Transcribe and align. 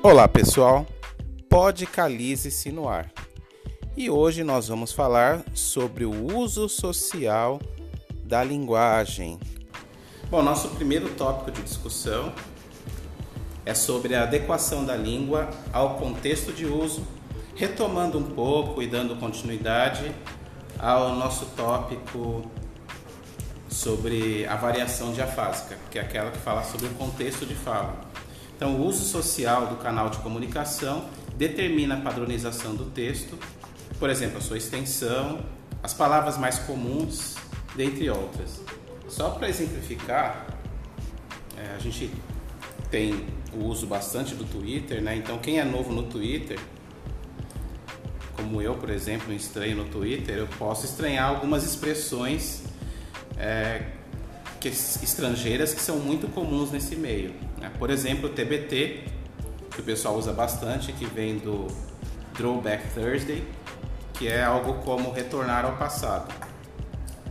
Olá 0.00 0.28
pessoal, 0.28 0.86
Podcalize-se 1.48 2.70
no 2.70 2.88
ar. 2.88 3.10
E 3.96 4.08
hoje 4.08 4.44
nós 4.44 4.68
vamos 4.68 4.92
falar 4.92 5.42
sobre 5.52 6.04
o 6.04 6.36
uso 6.36 6.68
social 6.68 7.60
da 8.24 8.44
linguagem. 8.44 9.40
Bom, 10.30 10.40
nosso 10.40 10.68
primeiro 10.68 11.08
tópico 11.14 11.50
de 11.50 11.62
discussão 11.62 12.32
é 13.66 13.74
sobre 13.74 14.14
a 14.14 14.22
adequação 14.22 14.84
da 14.84 14.94
língua 14.94 15.50
ao 15.72 15.96
contexto 15.96 16.52
de 16.52 16.64
uso, 16.64 17.02
retomando 17.56 18.18
um 18.18 18.22
pouco 18.22 18.80
e 18.80 18.86
dando 18.86 19.16
continuidade 19.16 20.14
ao 20.78 21.16
nosso 21.16 21.44
tópico 21.56 22.48
sobre 23.68 24.46
a 24.46 24.54
variação 24.54 25.12
diafásica, 25.12 25.76
que 25.90 25.98
é 25.98 26.02
aquela 26.02 26.30
que 26.30 26.38
fala 26.38 26.62
sobre 26.62 26.86
o 26.86 26.90
contexto 26.90 27.44
de 27.44 27.56
fala. 27.56 28.07
Então, 28.58 28.74
o 28.74 28.84
uso 28.84 29.04
social 29.04 29.68
do 29.68 29.76
canal 29.76 30.10
de 30.10 30.18
comunicação 30.18 31.04
determina 31.36 31.94
a 31.94 32.00
padronização 32.00 32.74
do 32.74 32.86
texto, 32.86 33.38
por 34.00 34.10
exemplo, 34.10 34.38
a 34.38 34.40
sua 34.40 34.58
extensão, 34.58 35.38
as 35.80 35.94
palavras 35.94 36.36
mais 36.36 36.58
comuns, 36.58 37.36
dentre 37.76 38.10
outras. 38.10 38.60
Só 39.08 39.30
para 39.30 39.48
exemplificar, 39.48 40.44
é, 41.56 41.72
a 41.76 41.78
gente 41.78 42.10
tem 42.90 43.26
o 43.54 43.62
uso 43.66 43.86
bastante 43.86 44.34
do 44.34 44.42
Twitter, 44.42 45.00
né? 45.00 45.14
Então, 45.14 45.38
quem 45.38 45.60
é 45.60 45.64
novo 45.64 45.92
no 45.92 46.02
Twitter, 46.02 46.58
como 48.32 48.60
eu, 48.60 48.74
por 48.74 48.90
exemplo, 48.90 49.32
estranho 49.32 49.76
no 49.76 49.84
Twitter, 49.84 50.36
eu 50.36 50.48
posso 50.58 50.84
estranhar 50.84 51.28
algumas 51.28 51.62
expressões 51.62 52.64
é, 53.36 53.82
que, 54.58 54.66
estrangeiras 54.66 55.72
que 55.72 55.80
são 55.80 56.00
muito 56.00 56.26
comuns 56.26 56.72
nesse 56.72 56.96
meio. 56.96 57.32
Né? 57.60 57.70
Por 57.78 57.90
exemplo, 57.90 58.28
o 58.28 58.32
TBT, 58.32 59.04
que 59.70 59.80
o 59.80 59.84
pessoal 59.84 60.16
usa 60.16 60.32
bastante, 60.32 60.92
que 60.92 61.04
vem 61.04 61.38
do 61.38 61.66
Throwback 62.34 62.92
Thursday, 62.94 63.46
que 64.14 64.28
é 64.28 64.42
algo 64.42 64.74
como 64.84 65.10
retornar 65.10 65.64
ao 65.64 65.76
passado. 65.76 66.32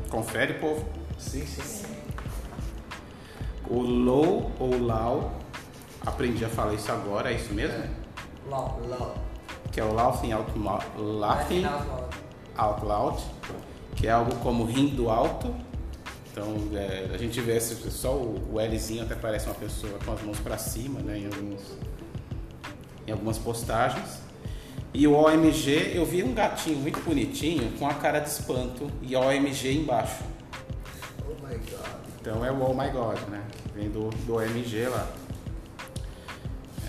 Confere, 0.10 0.54
povo? 0.56 0.86
Sim, 1.18 1.46
sim. 1.46 1.86
O 3.70 3.82
low 3.82 4.52
ou 4.60 4.78
low, 4.78 5.32
aprendi 6.06 6.46
a 6.46 6.50
falar 6.50 6.74
isso 6.74 6.92
agora, 6.92 7.32
é 7.32 7.36
isso 7.36 7.54
mesmo? 7.54 7.78
É. 7.78 7.90
Low, 8.50 8.80
low. 8.88 9.16
Que 9.72 9.82
é 9.82 9.84
o 9.84 9.94
laughing 9.94 10.32
out, 10.32 10.52
laughing 10.96 11.66
out 12.58 12.86
loud, 12.86 13.22
que 13.96 14.08
é 14.08 14.12
algo 14.12 14.36
como 14.38 14.64
rindo 14.64 15.10
alto 15.10 15.54
então 16.38 16.78
é, 16.78 17.10
a 17.12 17.18
gente 17.18 17.42
vê 17.42 17.60
só 17.60 18.14
o, 18.14 18.60
Lzinho 18.62 19.02
até 19.02 19.16
parece 19.16 19.48
uma 19.48 19.56
pessoa 19.56 19.98
com 20.06 20.14
as 20.14 20.22
mãos 20.22 20.40
para 20.40 20.56
cima, 20.56 21.00
né, 21.00 21.18
em, 21.18 21.26
alguns, 21.26 21.62
em 23.08 23.12
algumas 23.12 23.40
postagens. 23.40 24.20
E 24.94 25.08
o 25.08 25.14
OMG, 25.14 25.94
eu 25.96 26.06
vi 26.06 26.24
um 26.24 26.36
gatinho 26.36 26.78
muito 26.78 27.04
bonitinho 27.04 27.72
com 27.80 27.88
a 27.88 27.96
cara 27.96 28.20
de 28.20 28.30
espanto 28.30 28.88
e 29.02 29.16
OMG 29.16 29.74
embaixo. 29.74 30.24
Oh 31.28 31.48
my 31.48 31.56
god. 31.56 31.88
Então 32.22 32.46
é 32.46 32.52
o 32.52 32.62
Oh 32.62 32.74
my 32.74 32.90
god, 32.92 33.18
né? 33.30 33.44
Vem 33.74 33.90
do, 33.90 34.10
do 34.10 34.36
OMG 34.36 34.90
lá. 34.90 35.12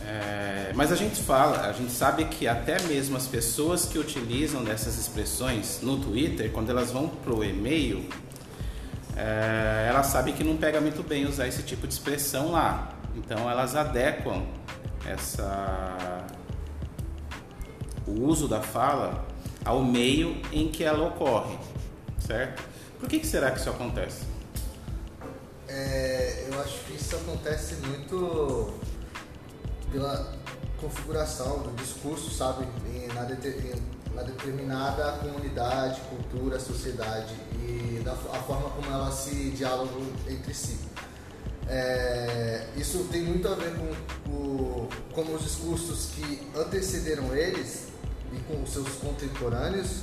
É, 0.07 0.73
mas 0.75 0.93
a 0.93 0.97
gente 0.97 1.23
fala, 1.23 1.69
a 1.69 1.73
gente 1.73 1.93
sabe 1.93 2.27
que 2.27 2.47
até 2.47 2.81
mesmo 2.83 3.17
as 3.17 3.27
pessoas 3.27 3.87
que 3.87 3.99
utilizam 3.99 4.63
dessas 4.63 4.99
expressões 4.99 5.81
no 5.83 5.99
Twitter, 5.99 6.51
quando 6.51 6.71
elas 6.71 6.91
vão 6.91 7.09
pro 7.09 7.43
e-mail, 7.43 8.09
é, 9.19 9.87
elas 9.89 10.07
sabem 10.07 10.33
que 10.33 10.45
não 10.45 10.57
pega 10.57 10.81
muito 10.81 11.03
bem 11.03 11.27
usar 11.27 11.49
esse 11.49 11.65
tipo 11.65 11.89
de 11.89 11.93
expressão 11.93 12.53
lá. 12.53 12.95
Então 13.17 13.51
elas 13.51 13.75
adequam 13.75 14.47
essa 15.05 16.25
o 18.07 18.23
uso 18.25 18.47
da 18.47 18.63
fala 18.63 19.27
ao 19.65 19.83
meio 19.83 20.41
em 20.53 20.69
que 20.69 20.85
ela 20.85 21.09
ocorre, 21.09 21.59
certo? 22.19 22.63
Por 23.01 23.09
que, 23.09 23.19
que 23.19 23.27
será 23.27 23.51
que 23.51 23.59
isso 23.59 23.69
acontece? 23.69 24.23
É, 25.67 26.47
eu 26.49 26.61
acho 26.61 26.79
que 26.85 26.95
isso 26.95 27.17
acontece 27.17 27.75
muito 27.87 28.73
pela 29.91 30.33
configuração 30.81 31.59
do 31.59 31.71
discurso, 31.77 32.31
sabe, 32.31 32.67
na, 33.15 33.25
na 34.19 34.25
determinada 34.25 35.13
comunidade, 35.13 36.01
cultura, 36.11 36.59
sociedade 36.59 37.35
e 37.63 38.03
da 38.05 38.13
a 38.13 38.43
forma 38.43 38.69
como 38.71 38.91
elas 38.91 39.15
se 39.15 39.51
dialogam 39.51 40.03
entre 40.29 40.53
si. 40.53 40.77
É, 41.69 42.67
isso 42.77 43.07
tem 43.13 43.23
muito 43.23 43.47
a 43.47 43.55
ver 43.55 43.75
com 43.77 44.31
o, 44.31 44.89
como 45.13 45.35
os 45.35 45.43
discursos 45.43 46.11
que 46.15 46.49
antecederam 46.57 47.35
eles 47.35 47.89
e 48.33 48.39
com 48.41 48.63
os 48.63 48.73
seus 48.73 48.89
contemporâneos 48.97 50.01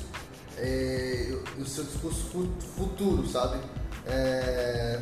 é, 0.58 1.34
e 1.58 1.62
o 1.62 1.66
seu 1.66 1.84
discurso 1.84 2.48
futuro, 2.78 3.28
sabe? 3.28 3.60
É, 4.06 5.02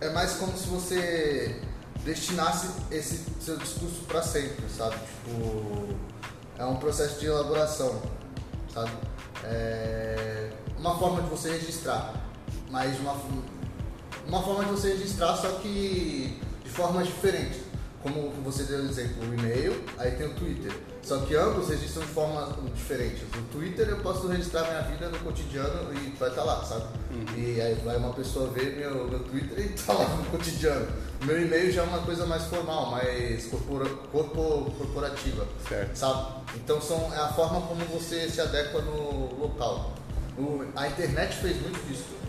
é 0.00 0.10
mais 0.10 0.34
como 0.34 0.56
se 0.56 0.66
você 0.66 1.60
destinasse 2.04 2.68
esse 2.90 3.22
seu 3.40 3.58
discurso 3.58 4.02
para 4.06 4.22
sempre, 4.22 4.64
sabe? 4.74 4.96
Tipo, 4.96 5.88
é 6.56 6.64
um 6.64 6.76
processo 6.76 7.18
de 7.18 7.26
elaboração 7.26 8.00
sabe? 8.72 8.90
É 9.44 10.50
uma 10.80 10.98
forma 10.98 11.22
de 11.22 11.28
você 11.28 11.50
registrar, 11.52 12.14
mas 12.70 12.98
uma, 13.00 13.14
uma 14.26 14.42
forma 14.42 14.64
de 14.64 14.70
você 14.70 14.92
registrar, 14.94 15.36
só 15.36 15.48
que 15.58 16.40
de 16.64 16.70
formas 16.70 17.06
diferentes. 17.06 17.69
Como 18.02 18.30
você 18.42 18.64
deu 18.64 18.80
exemplo, 18.80 19.28
o 19.28 19.34
e-mail, 19.34 19.84
aí 19.98 20.12
tem 20.12 20.26
o 20.26 20.34
Twitter. 20.34 20.72
Só 21.02 21.18
que 21.18 21.34
ambos 21.34 21.68
registram 21.68 22.02
de 22.02 22.12
formas 22.12 22.54
diferentes. 22.74 23.22
No 23.34 23.42
Twitter 23.48 23.88
eu 23.88 23.98
posso 23.98 24.26
registrar 24.26 24.62
minha 24.64 24.82
vida 24.82 25.08
no 25.08 25.18
cotidiano 25.18 25.92
e 25.92 26.10
vai 26.18 26.30
estar 26.30 26.42
tá 26.42 26.44
lá, 26.44 26.64
sabe? 26.64 26.84
Uhum. 27.10 27.26
E 27.36 27.60
aí 27.60 27.74
vai 27.84 27.96
uma 27.96 28.12
pessoa 28.14 28.48
ver 28.50 28.76
meu, 28.76 29.06
meu 29.08 29.18
Twitter 29.20 29.58
e 29.58 29.68
tá 29.84 29.92
lá 29.92 30.08
no 30.16 30.24
cotidiano. 30.26 30.86
O 31.20 31.26
meu 31.26 31.42
e-mail 31.42 31.70
já 31.70 31.82
é 31.82 31.84
uma 31.84 32.00
coisa 32.00 32.24
mais 32.24 32.44
formal, 32.44 32.90
mais 32.90 33.46
corpora, 33.46 33.88
corpo, 34.10 34.70
corporativa, 34.78 35.46
certo. 35.68 35.94
sabe? 35.94 36.42
Então 36.56 36.80
são, 36.80 37.12
é 37.12 37.18
a 37.18 37.28
forma 37.28 37.60
como 37.62 37.84
você 37.86 38.28
se 38.30 38.40
adequa 38.40 38.80
no 38.80 39.38
local. 39.38 39.92
O, 40.38 40.64
a 40.74 40.88
internet 40.88 41.36
fez 41.36 41.60
muito 41.60 41.86
disso. 41.86 42.20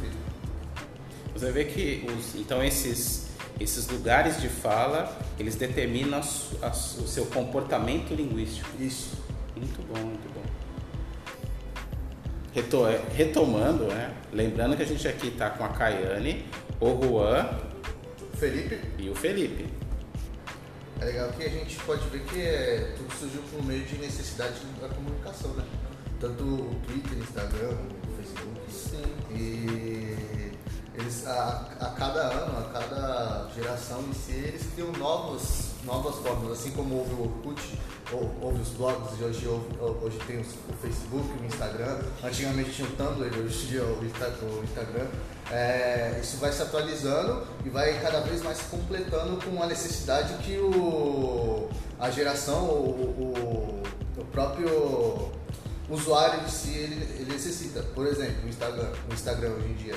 Você 1.33 1.51
vê 1.51 1.65
que 1.65 2.05
os, 2.07 2.35
então 2.35 2.63
esses 2.63 3.30
esses 3.61 3.87
lugares 3.87 4.41
de 4.41 4.49
fala, 4.49 5.17
eles 5.37 5.55
determinam 5.55 6.19
a, 6.19 6.65
a, 6.65 6.69
o 6.69 7.07
seu 7.07 7.25
comportamento 7.27 8.13
linguístico. 8.13 8.69
Isso. 8.79 9.17
Muito 9.55 9.81
bom, 9.87 9.99
muito 9.99 10.33
bom. 10.33 10.41
Reto, 12.53 12.83
retomando, 13.15 13.85
né? 13.85 14.13
lembrando 14.33 14.75
que 14.75 14.83
a 14.83 14.85
gente 14.85 15.07
aqui 15.07 15.27
está 15.27 15.49
com 15.49 15.63
a 15.63 15.69
Caiane, 15.69 16.45
o 16.79 17.01
Juan, 17.01 17.47
Felipe 18.37 18.79
e 18.97 19.09
o 19.09 19.15
Felipe. 19.15 19.67
É 20.99 21.05
legal 21.05 21.29
que 21.29 21.43
a 21.43 21.49
gente 21.49 21.75
pode 21.77 22.07
ver 22.09 22.23
que 22.25 22.41
é, 22.41 22.93
tudo 22.97 23.11
surgiu 23.13 23.41
por 23.51 23.63
meio 23.65 23.83
de 23.85 23.97
necessidade 23.97 24.59
da 24.79 24.87
comunicação, 24.89 25.51
né? 25.53 25.63
Tanto 26.19 26.43
o 26.43 26.75
Twitter, 26.85 27.17
Instagram, 27.17 27.69
o 27.69 28.15
Facebook. 28.17 28.59
Sim. 28.71 29.03
E 29.33 30.51
eles, 30.93 31.25
a, 31.25 31.67
a 31.79 31.85
cada 31.91 32.19
ano, 32.19 32.59
a 32.59 32.69
cada 32.71 33.47
geração 33.55 34.01
em 34.09 34.13
si, 34.13 34.33
eles 34.33 34.63
criam 34.73 34.91
novos, 34.93 35.69
novas 35.85 36.15
formas, 36.15 36.51
assim 36.51 36.71
como 36.71 36.95
houve 36.97 37.13
o 37.13 37.21
Orkut, 37.23 37.79
ou, 38.11 38.35
houve 38.41 38.61
os 38.61 38.69
blogs, 38.69 39.19
e 39.19 39.23
hoje, 39.23 39.47
houve, 39.47 39.67
hoje 40.03 40.19
tem 40.27 40.39
o 40.39 40.43
Facebook, 40.81 41.25
o 41.41 41.45
Instagram, 41.45 41.99
antigamente 42.21 42.71
tinha 42.71 42.87
o 42.87 42.91
Tumblr, 42.91 43.39
hoje 43.39 43.67
dia 43.67 43.83
o 43.83 44.03
Instagram. 44.63 45.07
É, 45.49 46.19
isso 46.21 46.37
vai 46.37 46.51
se 46.51 46.61
atualizando 46.61 47.45
e 47.65 47.69
vai 47.69 47.99
cada 48.01 48.21
vez 48.21 48.41
mais 48.41 48.57
se 48.57 48.63
completando 48.65 49.37
com 49.45 49.61
a 49.61 49.67
necessidade 49.67 50.33
que 50.43 50.57
o, 50.57 51.69
a 51.99 52.09
geração, 52.09 52.65
o, 52.65 53.83
o, 54.17 54.21
o 54.21 54.25
próprio 54.25 55.29
usuário 55.89 56.41
em 56.43 56.49
si 56.49 56.69
ele, 56.69 57.03
ele 57.19 57.31
necessita. 57.33 57.81
Por 57.93 58.07
exemplo, 58.07 58.45
o 58.45 58.49
Instagram, 58.49 58.91
o 59.09 59.13
Instagram 59.13 59.49
hoje 59.51 59.67
em 59.67 59.73
dia 59.73 59.95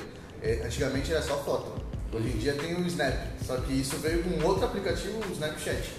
antigamente 0.65 1.13
era 1.13 1.23
só 1.23 1.37
foto. 1.39 1.83
Hoje 2.13 2.29
em 2.29 2.39
dia 2.39 2.53
tem 2.55 2.75
o 2.75 2.87
Snap. 2.87 3.15
Só 3.45 3.57
que 3.57 3.73
isso 3.73 3.97
veio 3.97 4.23
com 4.23 4.47
outro 4.47 4.65
aplicativo, 4.65 5.19
o 5.19 5.33
Snapchat. 5.33 5.91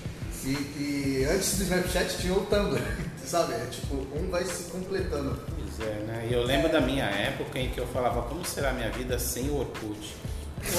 E, 0.46 0.50
e 0.50 1.28
antes 1.30 1.58
do 1.58 1.64
Snapchat 1.64 2.18
tinha 2.20 2.34
o 2.34 2.46
Tumblr, 2.46 2.80
sabe? 3.26 3.54
É 3.54 3.66
tipo, 3.72 3.96
um 4.16 4.30
vai 4.30 4.46
se 4.46 4.70
completando. 4.72 5.40
Pois 5.76 5.90
é, 5.90 5.94
né? 6.04 6.28
E 6.30 6.34
eu 6.34 6.44
lembro 6.44 6.72
da 6.72 6.80
minha 6.80 7.06
época 7.06 7.60
em 7.60 7.70
que 7.70 7.80
eu 7.80 7.88
falava, 7.88 8.22
como 8.24 8.46
será 8.46 8.70
a 8.70 8.74
minha 8.74 8.92
vida 8.92 9.18
sem 9.18 9.50
o 9.50 9.58
Orkut? 9.58 10.16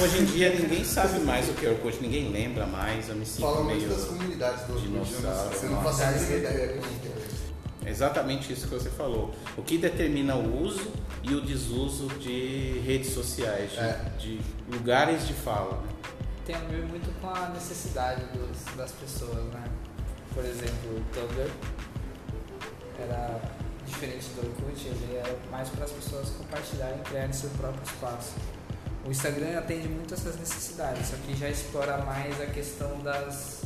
Hoje 0.03 0.19
em 0.19 0.25
dia 0.25 0.55
ninguém 0.55 0.85
sabe 0.85 1.21
mais 1.21 1.49
o 1.49 1.53
que 1.53 1.67
é 1.67 1.71
Orkut, 1.71 1.99
ninguém 2.01 2.31
lembra 2.31 2.67
mais, 2.67 3.09
eu 3.09 3.15
me 3.15 3.27
sinto 3.27 3.43
Fala 3.43 3.65
meio 3.65 3.89
das 3.89 4.05
comunidades 4.05 4.65
do 4.67 4.75
Orkut. 4.75 4.89
Dinossauro. 4.89 5.51
Você 5.51 5.67
não 5.67 5.83
faz 5.83 6.01
a 6.01 6.13
ideia 6.13 6.69
como 6.69 7.01
que 7.01 7.09
é. 7.09 7.16
É 7.87 7.91
exatamente 7.91 8.53
isso 8.53 8.67
que 8.67 8.75
você 8.75 8.91
falou. 8.91 9.33
O 9.57 9.63
que 9.63 9.79
determina 9.79 10.35
o 10.35 10.63
uso 10.63 10.91
e 11.23 11.35
o 11.35 11.41
desuso 11.41 12.09
de 12.19 12.81
redes 12.85 13.13
sociais, 13.13 13.71
de, 13.71 13.79
é. 13.79 14.13
de 14.19 14.41
lugares 14.69 15.27
de 15.27 15.33
fala. 15.33 15.81
Né? 15.81 15.89
Tem 16.45 16.57
a 16.57 16.61
ver 16.61 16.85
muito 16.85 17.09
com 17.21 17.29
a 17.31 17.49
necessidade 17.51 18.23
dos, 18.35 18.77
das 18.77 18.91
pessoas, 18.91 19.45
né? 19.55 19.65
por 20.35 20.45
exemplo, 20.45 20.97
o 20.97 21.01
Tumblr 21.15 21.51
era 22.99 23.41
diferente 23.87 24.27
do 24.31 24.47
Orkut, 24.47 24.87
ele 24.87 25.17
era 25.17 25.35
mais 25.51 25.69
para 25.69 25.85
as 25.85 25.93
pessoas 25.93 26.31
compartilharem 26.31 26.99
e 26.99 27.03
criarem 27.05 27.33
seu 27.33 27.51
próprio 27.51 27.83
espaço. 27.85 28.35
O 29.07 29.11
Instagram 29.11 29.59
atende 29.59 29.89
muito 29.89 30.13
essas 30.13 30.37
necessidades, 30.37 31.07
só 31.07 31.17
que 31.25 31.37
já 31.37 31.49
explora 31.49 31.99
mais 31.99 32.41
a 32.41 32.47
questão 32.47 32.99
das, 32.99 33.63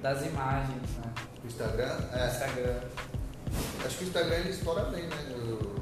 das 0.00 0.24
imagens, 0.24 0.90
né? 0.98 1.12
O 1.42 1.46
Instagram? 1.46 1.98
O 2.12 2.16
É. 2.16 2.26
Instagram. 2.28 2.80
Acho 3.84 3.98
que 3.98 4.04
o 4.04 4.06
Instagram 4.08 4.36
ele 4.36 4.50
explora 4.50 4.82
bem, 4.90 5.04
né? 5.04 5.16
O- 5.36 5.76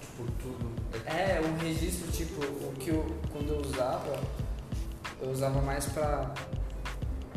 tipo, 0.00 0.30
tudo. 0.40 0.72
É, 1.06 1.40
um 1.40 1.56
registro, 1.58 2.10
tipo, 2.12 2.40
o 2.44 2.72
que 2.78 2.90
eu, 2.90 3.04
quando 3.32 3.48
eu 3.50 3.60
usava, 3.60 4.18
eu 5.20 5.30
usava 5.30 5.60
mais 5.60 5.86
pra 5.86 6.32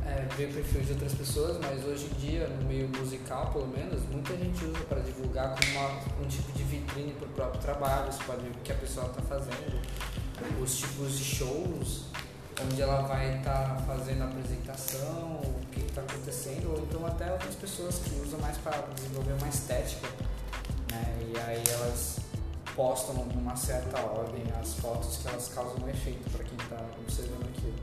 é, 0.06 0.22
ver 0.36 0.54
perfil 0.54 0.82
de 0.82 0.92
outras 0.94 1.14
pessoas, 1.14 1.58
mas 1.60 1.84
hoje 1.84 2.06
em 2.06 2.20
dia, 2.20 2.48
no 2.48 2.66
meio 2.68 2.88
musical 2.90 3.52
pelo 3.52 3.68
menos, 3.68 4.02
muita 4.10 4.36
gente 4.38 4.64
usa 4.66 4.80
para 4.88 5.00
divulgar 5.02 5.56
como 5.56 5.72
uma- 5.80 6.24
um 6.24 6.28
tipo 6.28 6.52
de 6.52 6.64
vitrine 6.64 7.14
pro 7.14 7.28
próprio 7.30 7.62
trabalho, 7.62 8.12
você 8.12 8.24
pode 8.24 8.44
ver 8.44 8.50
o 8.52 8.54
que 8.64 8.72
a 8.72 8.76
pessoa 8.76 9.08
está 9.08 9.22
fazendo, 9.24 9.82
os 10.62 10.78
tipos 10.78 11.18
de 11.18 11.24
shows, 11.24 12.06
onde 12.64 12.82
ela 12.82 13.02
vai 13.02 13.38
estar 13.38 13.82
fazendo 13.86 14.24
a 14.24 14.26
apresentação, 14.26 15.42
o 15.44 15.62
que 15.72 15.82
está 15.82 16.02
acontecendo, 16.02 16.72
ou 16.72 16.80
então 16.84 17.06
até 17.06 17.32
outras 17.32 17.56
pessoas 17.56 18.00
que 18.00 18.16
usam 18.22 18.40
mais 18.40 18.58
para 18.58 18.78
desenvolver 18.96 19.34
uma 19.34 19.50
estética, 19.50 20.08
né? 20.92 21.18
E 21.34 21.40
aí 21.40 21.64
elas 21.74 22.20
postam 22.76 23.16
numa 23.34 23.56
certa 23.56 24.00
ordem 24.02 24.44
as 24.62 24.74
fotos 24.76 25.18
que 25.18 25.28
elas 25.28 25.48
causam 25.50 25.86
um 25.86 25.90
efeito 25.90 26.30
para 26.30 26.44
quem 26.44 26.58
está 26.58 26.82
observando 27.02 27.48
aquilo. 27.50 27.76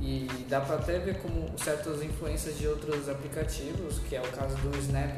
E 0.00 0.46
dá 0.48 0.60
para 0.60 0.76
até 0.76 0.98
ver 0.98 1.20
como 1.22 1.56
certas 1.58 2.02
influências 2.02 2.58
de 2.58 2.66
outros 2.66 3.08
aplicativos, 3.08 4.00
que 4.00 4.16
é 4.16 4.20
o 4.20 4.28
caso 4.32 4.56
do 4.56 4.76
Snap, 4.78 5.16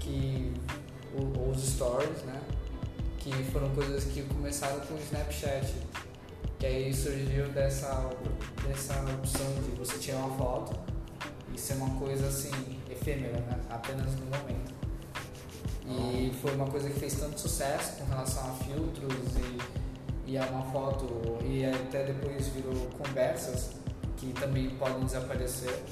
que 0.00 0.54
ou 1.14 1.50
os 1.50 1.62
Stories, 1.62 2.22
né? 2.22 2.40
Que 3.18 3.30
foram 3.52 3.70
coisas 3.70 4.04
que 4.04 4.22
começaram 4.22 4.80
com 4.80 4.94
o 4.94 4.98
Snapchat. 4.98 5.74
Que 6.64 6.68
aí 6.68 6.94
surgiu 6.94 7.46
dessa, 7.50 8.08
dessa 8.66 8.94
opção 9.12 9.44
de 9.64 9.76
você 9.76 9.98
tirar 9.98 10.16
uma 10.16 10.34
foto 10.34 10.74
e 11.54 11.60
ser 11.60 11.74
uma 11.74 11.90
coisa 12.00 12.26
assim, 12.26 12.80
efêmera, 12.90 13.38
né? 13.38 13.60
Apenas 13.68 14.14
no 14.14 14.24
momento. 14.24 14.72
E 15.86 16.32
foi 16.40 16.54
uma 16.54 16.66
coisa 16.66 16.88
que 16.88 16.98
fez 16.98 17.16
tanto 17.16 17.38
sucesso 17.38 17.98
com 17.98 18.06
relação 18.06 18.48
a 18.48 18.54
filtros 18.64 19.12
e, 19.36 20.30
e 20.30 20.38
a 20.38 20.46
uma 20.46 20.62
foto, 20.72 21.36
e 21.44 21.66
até 21.66 22.04
depois 22.04 22.48
virou 22.48 22.74
conversas 22.96 23.72
que 24.16 24.32
também 24.32 24.70
podem 24.70 25.04
desaparecer, 25.04 25.82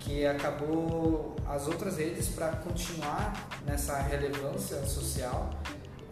que 0.00 0.26
acabou 0.26 1.34
as 1.48 1.66
outras 1.66 1.96
redes 1.96 2.28
para 2.28 2.48
continuar 2.56 3.48
nessa 3.64 4.02
relevância 4.02 4.84
social, 4.84 5.48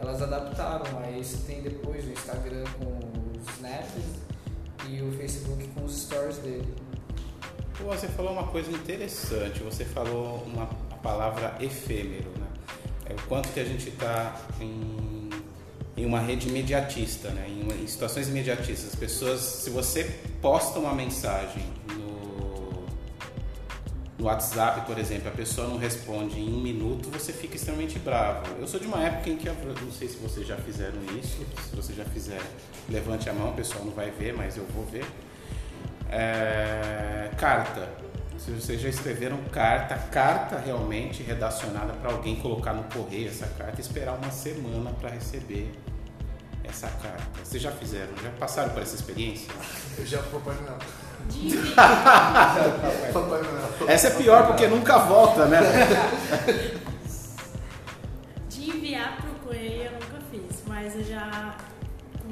elas 0.01 0.23
adaptaram. 0.23 0.99
Aí 1.01 1.23
você 1.23 1.37
tem 1.47 1.61
depois 1.61 2.07
o 2.07 2.11
Instagram 2.11 2.65
com 2.79 3.32
os 3.43 3.55
snaps 3.57 4.05
e 4.89 5.03
o 5.03 5.13
Facebook 5.13 5.67
com 5.69 5.85
os 5.85 6.03
stories 6.03 6.39
dele. 6.39 6.75
Você 7.85 8.07
falou 8.09 8.33
uma 8.33 8.47
coisa 8.47 8.71
interessante, 8.71 9.61
você 9.61 9.85
falou 9.85 10.45
uma 10.47 10.67
palavra 11.03 11.57
efêmero, 11.61 12.31
né? 12.39 12.47
É 13.07 13.15
o 13.15 13.23
quanto 13.27 13.49
que 13.49 13.59
a 13.59 13.65
gente 13.65 13.89
está 13.89 14.41
em, 14.61 15.29
em 15.97 16.07
uma 16.07 16.21
rede 16.21 16.49
imediatista, 16.49 17.31
né? 17.31 17.47
Em, 17.49 17.83
em 17.83 17.87
situações 17.87 18.29
imediatistas. 18.29 18.93
As 18.93 18.95
pessoas, 18.95 19.41
se 19.41 19.71
você 19.71 20.05
posta 20.41 20.79
uma 20.79 20.95
mensagem 20.95 21.65
no 24.23 24.29
WhatsApp, 24.29 24.87
por 24.87 24.97
exemplo, 24.99 25.29
a 25.29 25.33
pessoa 25.33 25.67
não 25.67 25.77
responde 25.77 26.39
em 26.39 26.49
um 26.49 26.61
minuto, 26.61 27.11
você 27.11 27.33
fica 27.33 27.57
extremamente 27.57 27.99
bravo. 27.99 28.47
Eu 28.59 28.69
sou 28.69 28.79
de 28.79 28.87
uma 28.87 29.03
época 29.03 29.29
em 29.29 29.37
que, 29.37 29.49
eu 29.49 29.55
não 29.55 29.91
sei 29.91 30.09
se 30.09 30.17
vocês 30.19 30.47
já 30.47 30.57
fizeram 30.57 30.99
isso, 31.21 31.45
se 31.69 31.75
vocês 31.75 31.99
já 31.99 32.05
fizeram, 32.05 32.47
levante 32.89 33.29
a 33.29 33.33
mão, 33.33 33.51
o 33.51 33.55
pessoal 33.55 33.85
não 33.85 33.93
vai 33.93 34.13
ver, 34.13 34.33
mas 34.33 34.57
eu 34.57 34.65
vou 34.67 34.85
ver. 34.87 35.05
É, 36.09 37.31
carta. 37.37 37.89
Se 38.39 38.51
vocês 38.51 38.81
já 38.81 38.89
escreveram 38.89 39.39
carta, 39.53 39.97
carta 39.97 40.59
realmente 40.59 41.23
redacionada 41.23 41.93
para 41.93 42.13
alguém 42.13 42.37
colocar 42.37 42.73
no 42.73 42.85
correio 42.85 43.29
essa 43.29 43.47
carta 43.47 43.81
e 43.81 43.81
esperar 43.81 44.15
uma 44.15 44.31
semana 44.31 44.91
para 44.91 45.11
receber 45.11 45.71
essa 46.65 46.89
carta. 46.89 47.45
Vocês 47.45 47.63
já 47.63 47.71
fizeram? 47.71 48.13
Já 48.23 48.31
passaram 48.31 48.71
por 48.71 48.83
essa 48.83 48.95
experiência? 48.95 49.49
Eu 49.99 50.07
já 50.07 50.19
Papai 50.23 50.55
Noel. 50.63 50.79
Essa 53.87 54.09
é 54.09 54.11
pior 54.11 54.47
porque 54.47 54.67
nunca 54.67 54.99
volta, 54.99 55.47
né? 55.47 55.61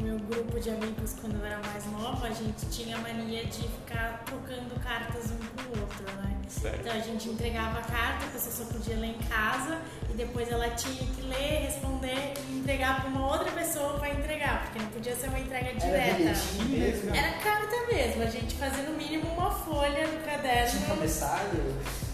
meu 0.03 0.19
grupo 0.19 0.59
de 0.59 0.71
amigos, 0.71 1.15
quando 1.21 1.39
eu 1.39 1.47
era 1.47 1.59
mais 1.67 1.85
nova, 1.87 2.27
a 2.27 2.31
gente 2.31 2.67
tinha 2.71 2.97
a 2.97 3.01
mania 3.01 3.45
de 3.47 3.63
ficar 3.63 4.23
trocando 4.25 4.79
cartas 4.83 5.31
um 5.31 5.39
com 5.39 5.79
o 5.79 5.81
outro, 5.81 6.05
né? 6.23 6.37
Sério. 6.49 6.81
Então 6.81 6.93
a 6.93 6.99
gente 6.99 7.29
entregava 7.29 7.79
a 7.79 7.83
carta, 7.83 8.27
a 8.27 8.29
pessoa 8.31 8.55
só 8.55 8.65
podia 8.73 8.97
ler 8.97 9.11
em 9.11 9.19
casa 9.29 9.79
e 10.11 10.15
depois 10.15 10.51
ela 10.51 10.69
tinha 10.71 11.07
que 11.15 11.23
ler, 11.23 11.63
responder 11.63 12.35
e 12.49 12.59
entregar 12.59 13.01
para 13.01 13.09
uma 13.09 13.27
outra 13.27 13.51
pessoa 13.53 13.99
para 13.99 14.11
entregar, 14.11 14.65
porque 14.65 14.79
não 14.81 14.89
podia 14.89 15.15
ser 15.15 15.29
uma 15.29 15.39
entrega 15.39 15.73
direta. 15.75 16.19
mesmo. 16.69 17.15
Era 17.15 17.33
carta 17.39 17.77
mesmo, 17.93 18.23
a 18.23 18.27
gente 18.27 18.55
fazia 18.57 18.83
no 18.83 18.97
mínimo 18.97 19.33
uma 19.33 19.51
folha 19.51 20.07
no 20.09 20.21
caderno. 20.25 20.71
Tinha 20.71 20.89
cabeçalho. 20.89 22.10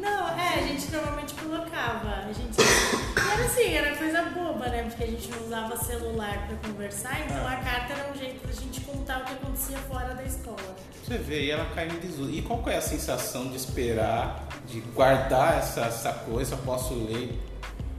Não, 0.00 0.28
é, 0.38 0.54
a 0.54 0.66
gente 0.66 0.90
normalmente 0.90 1.34
colocava. 1.34 2.08
A 2.28 2.32
gente. 2.32 2.56
Era 3.32 3.44
assim, 3.46 3.72
era 3.74 3.96
coisa 3.96 4.22
boba, 4.30 4.68
né? 4.68 4.82
Porque 4.84 5.04
a 5.04 5.06
gente 5.06 5.28
não 5.30 5.44
usava 5.46 5.76
celular 5.76 6.46
pra 6.48 6.56
conversar, 6.70 7.20
então 7.20 7.46
a 7.46 7.56
carta 7.56 7.92
era 7.92 8.10
um 8.10 8.16
jeito 8.16 8.44
da 8.46 8.52
gente 8.52 8.80
contar 8.80 9.20
o 9.20 9.24
que 9.26 9.32
acontecia 9.34 9.76
fora 9.78 10.14
da 10.14 10.22
escola. 10.24 10.76
Você 11.04 11.18
vê, 11.18 11.44
e 11.44 11.50
ela 11.50 11.64
caiu 11.74 11.92
em 11.92 11.98
desuso. 11.98 12.30
E 12.30 12.42
qual 12.42 12.62
é 12.68 12.76
a 12.76 12.80
sensação 12.80 13.48
de 13.48 13.56
esperar, 13.56 14.44
de 14.66 14.80
guardar 14.80 15.58
essa, 15.58 15.82
essa 15.82 16.12
coisa? 16.12 16.56
Posso 16.56 16.94
ler 16.94 17.38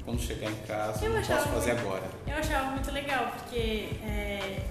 quando 0.03 0.19
chegar 0.21 0.49
em 0.49 0.55
casa, 0.67 1.05
Eu 1.05 1.11
não 1.13 1.21
posso 1.21 1.47
fazer 1.49 1.73
muito- 1.73 1.87
agora. 1.87 2.03
Eu 2.27 2.35
achava 2.37 2.71
muito 2.71 2.91
legal, 2.91 3.31
porque 3.37 3.89
é, 4.03 4.61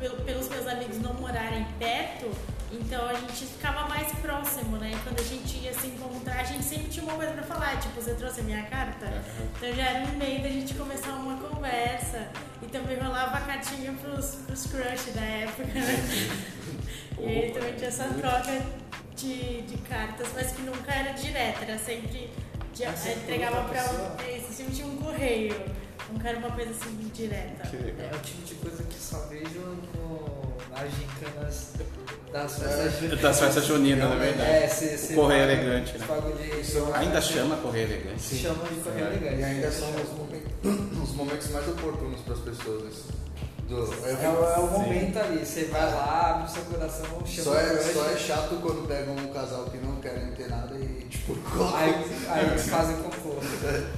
pel- 0.00 0.16
pelos 0.24 0.48
meus 0.48 0.66
amigos 0.66 0.98
não 1.00 1.14
morarem 1.14 1.64
perto, 1.78 2.30
então 2.70 3.08
a 3.08 3.14
gente 3.14 3.46
ficava 3.46 3.88
mais 3.88 4.10
próximo, 4.20 4.76
né? 4.76 4.92
E 4.92 4.98
quando 4.98 5.18
a 5.20 5.22
gente 5.22 5.58
ia 5.58 5.72
se 5.72 5.86
encontrar, 5.86 6.40
a 6.40 6.44
gente 6.44 6.64
sempre 6.64 6.88
tinha 6.88 7.04
uma 7.04 7.14
coisa 7.14 7.32
pra 7.32 7.42
falar, 7.42 7.78
tipo, 7.80 8.00
você 8.00 8.14
trouxe 8.14 8.40
a 8.40 8.42
minha 8.44 8.62
carta? 8.64 9.06
Então 9.56 9.74
já 9.74 9.82
era 9.82 10.06
um 10.06 10.16
meio 10.18 10.42
da 10.42 10.48
gente 10.48 10.74
começar 10.74 11.14
uma 11.14 11.36
conversa. 11.36 12.28
E 12.62 12.66
também 12.66 12.98
rolava 12.98 13.38
a 13.38 13.40
cartinha 13.40 13.92
pros, 13.92 14.36
pros 14.46 14.66
crush 14.66 15.12
da 15.14 15.22
época, 15.22 15.64
né? 15.64 16.38
E 17.20 17.26
aí 17.26 17.50
também 17.50 17.74
tinha 17.74 17.88
essa 17.88 18.04
troca 18.04 18.62
de, 19.16 19.62
de 19.62 19.76
cartas, 19.78 20.28
mas 20.36 20.52
que 20.52 20.62
nunca 20.62 20.92
era 20.92 21.12
direta, 21.12 21.64
era 21.64 21.76
sempre. 21.76 22.30
De, 22.72 22.84
Ah, 22.84 22.92
entregava 22.92 23.64
pra 23.68 23.82
outra 23.82 24.24
um. 24.24 24.36
Esse 24.36 24.52
sempre 24.52 24.74
tinha 24.76 24.86
um 24.86 24.96
correio. 24.98 25.60
Nunca 26.12 26.28
era 26.28 26.38
uma 26.38 26.52
coisa 26.52 26.70
assim 26.70 26.96
direta. 27.12 27.66
Que 27.68 27.76
legal. 27.76 28.08
É 28.12 28.16
o 28.16 28.20
tipo 28.20 28.42
de 28.42 28.54
coisa 28.54 28.84
que 28.84 28.94
só 28.94 29.26
vejo 29.26 29.60
no, 29.94 30.47
gincanas 30.86 31.68
das 32.32 32.58
festas 32.58 32.92
juninas. 33.00 33.20
Das 33.20 33.38
festas 33.40 33.64
juninas, 33.64 34.10
na 34.10 34.16
verdade. 34.16 34.50
É, 34.50 34.68
se, 34.68 35.14
correio 35.14 35.40
paga- 35.46 35.52
elegante, 35.62 35.98
né? 35.98 36.06
de- 36.06 36.92
Ainda 36.94 37.20
chama 37.20 37.56
correio 37.56 37.86
elegante? 37.88 38.22
Se 38.22 38.36
chama 38.36 38.64
de 38.64 38.74
correio 38.80 39.04
É. 39.06 39.10
elegante. 39.10 39.40
E 39.40 39.44
ainda 39.44 39.70
são 39.72 39.88
os 39.90 40.10
momentos, 40.10 40.52
os 41.02 41.14
momentos 41.14 41.50
mais 41.50 41.68
oportunos 41.68 42.20
para 42.20 42.34
as 42.34 42.40
pessoas. 42.40 42.94
Do, 43.68 43.76
eu 43.76 43.92
É, 44.06 44.28
o- 44.30 44.44
é 44.44 44.58
o 44.60 44.66
Sim. 44.68 44.72
momento 44.78 45.18
ali, 45.18 45.44
você 45.44 45.64
vai 45.66 45.82
lá, 45.92 46.30
abre 46.30 46.50
o 46.50 46.54
seu 46.54 46.62
coração, 46.62 47.04
chama 47.26 47.44
Só 47.44 47.50
o 47.52 47.56
é, 47.58 47.78
só 47.92 48.10
é 48.10 48.16
chato 48.16 48.56
quando 48.62 48.88
pegam 48.88 49.14
um 49.14 49.28
casal 49.32 49.64
que 49.66 49.76
não 49.76 49.96
querem 49.96 50.30
ter 50.32 50.48
nada 50.48 50.74
e 50.78 51.04
tipo. 51.10 51.36
Aí, 51.76 51.94
aí 52.28 52.46
eles 52.46 52.66
fazem 52.68 52.96
cocô. 52.96 53.36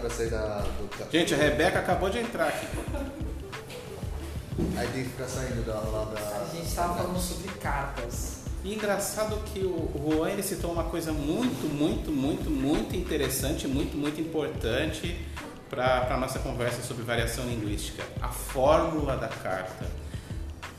Pra 0.00 0.10
sair 0.10 0.30
da, 0.30 0.58
do 0.58 1.10
Gente, 1.10 1.34
a 1.34 1.36
Rebeca 1.36 1.78
acabou 1.78 2.10
de 2.10 2.18
entrar 2.18 2.48
aqui. 2.48 2.66
Aí 4.76 4.88
tem 4.88 5.04
que 5.04 5.10
ficar 5.10 5.28
saindo 5.28 5.64
da, 5.64 5.74
lá 5.74 6.04
da. 6.04 6.20
A 6.20 6.54
gente 6.54 6.74
tava 6.74 6.94
falando 6.94 7.18
sobre 7.18 7.48
cartas. 7.58 8.42
E 8.64 8.74
engraçado 8.74 9.36
que 9.46 9.60
o 9.60 9.92
o 9.94 10.12
Juan 10.14 10.30
ele 10.30 10.42
citou 10.42 10.72
uma 10.72 10.84
coisa 10.84 11.12
muito, 11.12 11.66
muito, 11.72 12.10
muito, 12.10 12.50
muito 12.50 12.96
interessante, 12.96 13.66
muito, 13.66 13.96
muito 13.96 14.20
importante 14.20 15.18
para 15.70 16.06
a 16.10 16.16
nossa 16.16 16.38
conversa 16.38 16.82
sobre 16.82 17.02
variação 17.02 17.44
linguística. 17.46 18.02
A 18.20 18.28
fórmula 18.28 19.16
da 19.16 19.28
carta. 19.28 20.01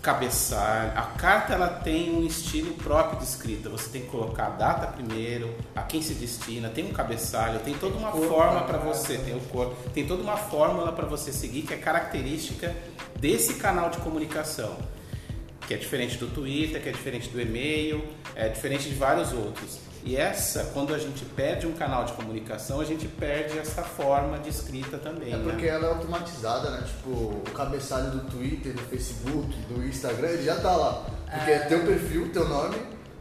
Cabeçalho. 0.03 0.91
A 0.98 1.03
carta 1.17 1.53
ela 1.53 1.69
tem 1.69 2.13
um 2.13 2.25
estilo 2.25 2.74
próprio 2.74 3.19
de 3.19 3.24
escrita. 3.24 3.69
Você 3.69 3.89
tem 3.89 4.01
que 4.01 4.10
colocar 4.10 4.48
a 4.48 4.50
data 4.50 4.88
primeiro, 4.88 5.55
a 5.74 5.81
quem 5.81 6.01
se 6.01 6.13
destina, 6.15 6.67
tem 6.67 6.86
um 6.86 6.91
cabeçalho, 6.91 7.60
tem 7.62 7.74
toda 7.74 7.95
uma 7.95 8.12
forma 8.12 8.63
para 8.63 8.79
carta. 8.79 8.93
você, 8.93 9.17
tem 9.17 9.33
o 9.33 9.39
cor, 9.39 9.74
tem 9.93 10.05
toda 10.05 10.22
uma 10.22 10.36
fórmula 10.36 10.91
para 10.91 11.07
você 11.07 11.31
seguir 11.31 11.62
que 11.62 11.74
é 11.74 11.77
característica 11.77 12.75
desse 13.17 13.53
canal 13.53 13.89
de 13.89 13.98
comunicação. 14.00 14.77
que 15.65 15.74
é 15.74 15.77
diferente 15.77 16.17
do 16.17 16.27
Twitter, 16.27 16.83
que 16.83 16.89
é 16.89 16.91
diferente 16.91 17.29
do 17.29 17.39
e-mail, 17.39 18.03
é 18.36 18.50
diferente 18.50 18.89
de 18.89 18.95
vários 18.95 19.31
outros. 19.31 19.79
E 20.05 20.17
essa, 20.17 20.65
quando 20.74 20.93
a 20.93 20.98
gente 20.98 21.24
perde 21.24 21.65
um 21.65 21.72
canal 21.74 22.03
de 22.03 22.12
comunicação, 22.13 22.81
a 22.81 22.86
gente 22.86 23.07
perde 23.07 23.57
essa 23.57 23.81
forma 23.83 24.38
de 24.39 24.50
escrita 24.50 24.98
também. 24.98 25.31
É 25.33 25.38
né? 25.38 25.43
porque 25.50 25.65
ela 25.65 25.88
é 25.88 25.89
automatizada, 25.89 26.69
né? 26.72 26.83
Tipo, 26.86 27.10
o 27.10 27.43
cabeçalho 27.55 28.12
do 28.12 28.19
Twitter, 28.29 28.74
do 28.74 28.81
Facebook, 28.81 29.55
do 29.69 29.81
Instagram, 29.86 30.27
ele 30.27 30.43
já 30.43 30.55
tá 30.55 30.75
lá. 30.75 31.05
Porque 31.31 31.51
é 31.51 31.60
teu 31.60 31.86
perfil, 31.86 32.29
teu 32.33 32.48
nome, 32.50 32.75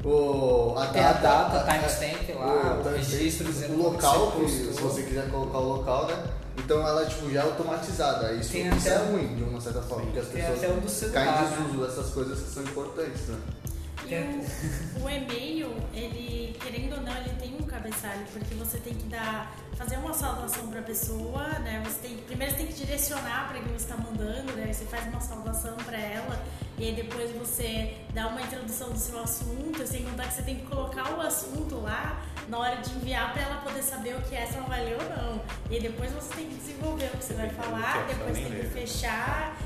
o, 0.05 0.75
a 0.77 0.87
Tem 0.87 1.03
a 1.03 1.13
data, 1.13 1.61
a- 1.61 1.73
timestamp 1.73 2.37
lá, 2.37 2.47
o 2.81 2.83
timestamp, 2.83 2.97
registro 2.97 3.47
dizendo 3.47 3.75
o 3.75 3.83
local, 3.85 4.31
você 4.33 4.45
que, 4.45 4.75
se 4.75 4.81
você 4.83 5.03
quiser 5.03 5.31
colocar 5.31 5.59
o 5.59 5.69
local, 5.77 6.07
né? 6.09 6.25
Então 6.59 6.87
ela 6.87 7.07
tipo, 7.07 7.31
já 7.31 7.41
é 7.41 7.45
automatizada. 7.45 8.33
Isso, 8.33 8.53
Tem 8.53 8.69
isso 8.69 8.89
até- 8.89 8.97
é 8.97 9.07
ruim, 9.07 9.37
de 9.37 9.43
uma 9.45 9.61
certa 9.61 9.81
forma, 9.83 10.05
porque 10.07 10.19
as 10.19 10.27
pessoas 10.27 10.59
o 10.59 11.13
caem 11.13 11.29
em 11.29 11.33
né? 11.33 11.57
desuso 11.57 11.87
dessas 11.87 12.11
coisas 12.13 12.41
que 12.41 12.51
são 12.51 12.63
importantes, 12.65 13.29
né? 13.29 13.39
E 14.07 15.01
o, 15.01 15.05
o 15.05 15.11
e-mail, 15.11 15.75
ele, 15.95 16.57
querendo 16.61 16.95
ou 16.97 17.01
não, 17.03 17.17
ele 17.17 17.35
tem 17.41 17.55
um 17.55 17.63
cabeçalho, 17.63 18.25
porque 18.33 18.55
você 18.55 18.79
tem 18.79 18.95
que 18.95 19.07
dar, 19.09 19.55
fazer 19.77 19.97
uma 19.97 20.13
saudação 20.13 20.69
para 20.69 20.81
a 20.81 20.83
pessoa, 20.83 21.49
né? 21.61 21.83
Você 21.85 22.09
tem, 22.09 22.17
primeiro 22.19 22.53
você 22.53 22.59
tem 22.59 22.67
que 22.67 22.75
direcionar 22.75 23.49
para 23.49 23.61
quem 23.61 23.73
você 23.73 23.85
está 23.85 23.97
mandando, 23.97 24.53
né? 24.53 24.73
Você 24.73 24.85
faz 24.85 25.07
uma 25.07 25.21
saudação 25.21 25.77
para 25.77 25.99
ela 25.99 26.43
e 26.79 26.87
aí 26.87 26.95
depois 26.95 27.31
você 27.33 27.97
dá 28.13 28.29
uma 28.29 28.43
introdução 28.43 28.91
do 28.91 28.99
seu 28.99 29.21
assunto, 29.21 29.87
sem 29.87 30.05
contar 30.05 30.29
que 30.29 30.35
você 30.35 30.43
tem 30.43 30.57
que 30.57 30.67
colocar 30.67 31.15
o 31.17 31.21
assunto 31.21 31.77
lá 31.77 32.23
na 32.49 32.59
hora 32.59 32.77
de 32.77 32.91
enviar 32.97 33.33
para 33.33 33.43
ela 33.43 33.57
poder 33.61 33.83
saber 33.83 34.17
o 34.17 34.23
que 34.23 34.35
é, 34.35 34.47
se 34.47 34.57
ela 34.57 34.67
vai 34.67 34.85
ler 34.85 34.97
ou 34.97 35.09
não. 35.17 35.41
E 35.71 35.77
aí 35.77 35.81
depois 35.81 36.11
você 36.13 36.35
tem 36.35 36.49
que 36.49 36.55
desenvolver 36.57 37.07
o 37.07 37.19
que 37.19 37.25
você 37.25 37.35
vai 37.35 37.51
falar, 37.51 38.07
depois 38.09 38.37
tem 38.37 38.47
que 38.47 38.53
ler. 38.53 38.71
fechar 38.71 39.57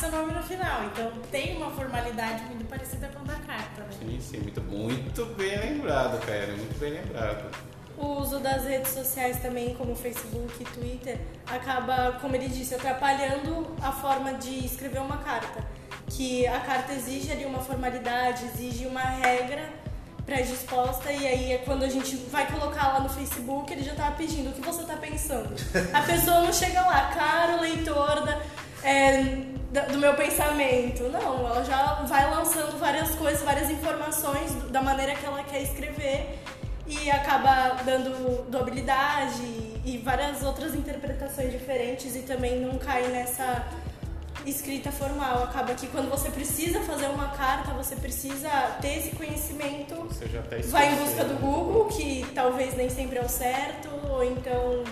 seu 0.00 0.10
nome 0.10 0.32
no 0.32 0.42
final. 0.42 0.84
Então 0.86 1.12
tem 1.30 1.56
uma 1.58 1.70
formalidade 1.70 2.42
muito 2.44 2.64
parecida 2.64 3.08
com 3.08 3.20
a 3.20 3.24
da 3.24 3.34
carta, 3.34 3.82
né? 3.82 3.90
Sim, 3.98 4.18
sim, 4.20 4.40
muito, 4.40 4.62
muito 4.62 5.26
bem 5.36 5.58
lembrado, 5.58 6.18
cara, 6.24 6.46
muito 6.56 6.78
bem 6.78 6.92
lembrado. 6.92 7.54
O 7.98 8.06
uso 8.18 8.38
das 8.38 8.64
redes 8.64 8.92
sociais 8.92 9.36
também, 9.42 9.74
como 9.74 9.94
Facebook 9.94 10.54
e 10.58 10.64
Twitter, 10.64 11.18
acaba, 11.46 12.18
como 12.18 12.34
ele 12.34 12.48
disse, 12.48 12.74
atrapalhando 12.74 13.76
a 13.82 13.92
forma 13.92 14.32
de 14.34 14.64
escrever 14.64 15.00
uma 15.00 15.18
carta. 15.18 15.62
Que 16.08 16.46
a 16.46 16.60
carta 16.60 16.94
exige 16.94 17.30
ali 17.30 17.44
uma 17.44 17.58
formalidade, 17.58 18.46
exige 18.46 18.86
uma 18.86 19.02
regra 19.02 19.68
pré-disposta 20.24 21.12
e 21.12 21.26
aí 21.26 21.52
é 21.52 21.58
quando 21.58 21.82
a 21.82 21.88
gente 21.88 22.16
vai 22.30 22.46
colocar 22.46 22.94
lá 22.94 23.00
no 23.00 23.08
Facebook, 23.08 23.70
ele 23.72 23.82
já 23.82 23.94
tá 23.94 24.10
pedindo 24.12 24.50
o 24.50 24.52
que 24.52 24.60
você 24.60 24.82
tá 24.84 24.96
pensando. 24.96 25.54
A 25.92 26.02
pessoa 26.02 26.40
não 26.42 26.52
chega 26.52 26.80
lá, 26.80 27.10
caro 27.12 27.60
leitor 27.60 28.24
da, 28.24 28.40
é, 28.82 29.22
do 29.90 29.98
meu 29.98 30.14
pensamento. 30.14 31.04
Não, 31.04 31.46
ela 31.46 31.64
já 31.64 32.02
vai 32.06 32.30
lançando 32.30 32.78
várias 32.78 33.10
coisas, 33.14 33.42
várias 33.42 33.70
informações 33.70 34.52
da 34.70 34.82
maneira 34.82 35.14
que 35.14 35.24
ela 35.24 35.42
quer 35.44 35.62
escrever 35.62 36.38
e 36.86 37.10
acaba 37.10 37.82
dando 37.84 38.50
duabilidade 38.50 39.42
e 39.84 40.02
várias 40.04 40.42
outras 40.42 40.74
interpretações 40.74 41.52
diferentes 41.52 42.16
e 42.16 42.22
também 42.22 42.60
não 42.60 42.78
cai 42.78 43.06
nessa 43.08 43.64
escrita 44.44 44.90
formal. 44.90 45.44
Acaba 45.44 45.74
que 45.74 45.86
quando 45.86 46.10
você 46.10 46.30
precisa 46.30 46.80
fazer 46.80 47.06
uma 47.06 47.28
carta, 47.28 47.72
você 47.72 47.94
precisa 47.94 48.48
ter 48.80 48.98
esse 48.98 49.10
conhecimento. 49.10 49.94
Você 50.08 50.26
já 50.28 50.42
tá 50.42 50.56
Vai 50.64 50.92
em 50.92 50.96
busca 50.96 51.24
do 51.24 51.34
Google, 51.34 51.86
que 51.86 52.26
talvez 52.34 52.74
nem 52.74 52.90
sempre 52.90 53.18
é 53.18 53.22
o 53.22 53.28
certo, 53.28 53.88
ou 54.08 54.24
então 54.24 54.82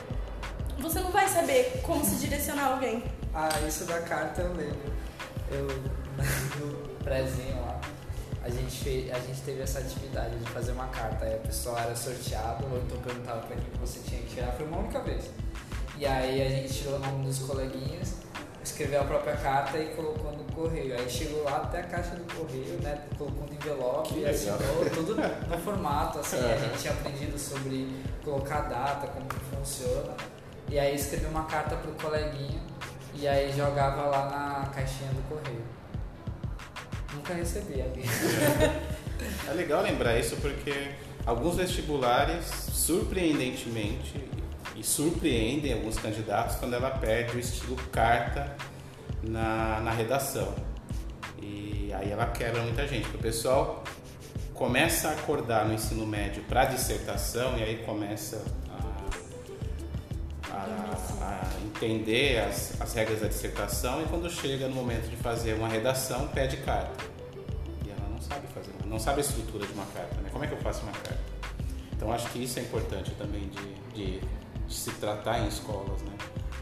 você 0.79 1.01
não 1.01 1.11
vai 1.11 1.27
saber 1.27 1.81
como 1.83 2.05
se 2.05 2.17
direcionar 2.17 2.73
alguém. 2.73 3.03
Ah, 3.35 3.49
isso 3.67 3.85
da 3.85 4.01
carta 4.01 4.43
eu 4.43 4.53
lembro. 4.55 4.93
Eu, 5.51 5.67
no 5.67 7.05
prézinho 7.05 7.61
lá, 7.63 7.81
a 8.43 8.51
gente, 8.51 8.83
fez, 8.85 9.11
a 9.13 9.19
gente 9.19 9.41
teve 9.43 9.63
essa 9.63 9.79
atividade 9.79 10.37
de 10.37 10.51
fazer 10.51 10.73
uma 10.73 10.87
carta. 10.89 11.25
Aí 11.25 11.35
a 11.35 11.39
pessoa 11.39 11.79
era 11.81 11.95
sorteada, 11.95 12.65
ou 12.65 12.79
então 12.79 12.99
perguntava 12.99 13.41
pra 13.41 13.57
quem 13.57 13.65
que 13.65 13.79
você 13.79 14.01
tinha 14.01 14.21
que 14.23 14.35
tirar. 14.35 14.53
Foi 14.53 14.67
uma 14.67 14.79
única 14.79 15.01
vez. 15.01 15.31
E 15.97 16.07
aí 16.07 16.43
a 16.43 16.49
gente 16.49 16.73
tirou 16.73 16.97
o 16.97 16.99
nome 17.01 17.27
dos 17.27 17.41
coleguinhas, 17.41 18.15
escreveu 18.63 19.01
a 19.01 19.05
própria 19.05 19.37
carta 19.37 19.79
e 19.79 19.95
colocou 19.95 20.33
no 20.33 20.45
correio. 20.53 20.95
Aí 20.95 21.09
chegou 21.11 21.43
lá 21.45 21.59
até 21.59 21.81
a 21.81 21.85
caixa 21.85 22.15
do 22.15 22.35
correio, 22.35 22.81
né? 22.83 23.05
Colocou 23.17 23.47
no 23.47 23.55
envelope 23.55 24.09
Que 24.09 24.21
legal. 24.21 24.33
assinou 24.33 24.91
tudo 24.95 25.17
no 25.17 25.59
formato, 25.59 26.21
assim. 26.21 26.37
A 26.39 26.57
gente 26.57 26.79
tinha 26.79 26.93
aprendido 26.93 27.39
sobre 27.39 27.89
colocar 28.25 28.63
data, 28.63 29.09
como 29.09 29.27
que 29.27 29.41
funciona. 29.57 30.15
E 30.69 30.79
aí 30.79 30.95
escrevi 30.95 31.27
uma 31.27 31.45
carta 31.45 31.77
pro 31.77 31.93
coleguinha 31.93 32.61
e 33.15 33.27
aí 33.27 33.53
jogava 33.57 34.03
lá 34.03 34.29
na 34.31 34.67
caixinha 34.71 35.11
do 35.11 35.23
correio. 35.29 35.63
Nunca 37.15 37.35
recebi. 37.35 37.83
É 39.49 39.53
legal 39.53 39.83
lembrar 39.83 40.17
isso 40.19 40.37
porque 40.37 40.93
alguns 41.27 41.57
vestibulares, 41.57 42.47
surpreendentemente, 42.47 44.29
e 44.77 44.85
surpreendem 44.85 45.73
alguns 45.73 45.99
candidatos 45.99 46.57
quando 46.57 46.75
ela 46.75 46.91
perde 46.91 47.37
o 47.37 47.41
estilo 47.41 47.77
carta 47.91 48.57
na, 49.23 49.81
na 49.81 49.91
redação. 49.91 50.55
E 51.43 51.93
aí 51.93 52.11
ela 52.11 52.27
quebra 52.27 52.63
muita 52.63 52.87
gente, 52.87 53.03
porque 53.03 53.17
o 53.17 53.21
pessoal 53.21 53.83
começa 54.55 55.09
a 55.09 55.13
acordar 55.13 55.67
no 55.67 55.75
ensino 55.75 56.07
médio 56.07 56.43
para 56.45 56.67
dissertação 56.67 57.59
e 57.59 57.63
aí 57.63 57.77
começa 57.85 58.45
entender 61.79 62.41
as, 62.41 62.81
as 62.81 62.93
regras 62.93 63.21
da 63.21 63.29
dissertação 63.29 64.03
e 64.03 64.07
quando 64.07 64.29
chega 64.29 64.67
no 64.69 64.75
momento 64.75 65.09
de 65.09 65.17
fazer 65.17 65.55
uma 65.55 65.69
redação 65.69 66.27
pede 66.29 66.57
carta. 66.59 67.05
E 67.87 67.91
ela 67.91 68.09
não 68.11 68.21
sabe 68.21 68.47
fazer, 68.49 68.73
não 68.85 68.99
sabe 68.99 69.19
a 69.19 69.21
estrutura 69.21 69.67
de 69.67 69.73
uma 69.73 69.87
carta, 69.87 70.21
né? 70.21 70.29
Como 70.33 70.45
é 70.45 70.49
que 70.49 70.55
eu 70.55 70.59
faço 70.59 70.83
uma 70.83 70.93
carta? 70.93 71.19
Então 71.93 72.13
acho 72.13 72.29
que 72.31 72.43
isso 72.43 72.59
é 72.59 72.63
importante 72.63 73.13
também 73.13 73.49
de, 73.49 74.19
de 74.19 74.21
se 74.69 74.91
tratar 74.93 75.41
em 75.41 75.49
escolas, 75.49 76.03
né? 76.03 76.13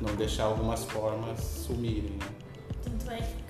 Não 0.00 0.14
deixar 0.14 0.44
algumas 0.44 0.84
formas 0.84 1.40
sumirem, 1.40 2.10
né? 2.10 2.26
Tanto 2.84 3.10
é 3.10 3.16
que 3.16 3.42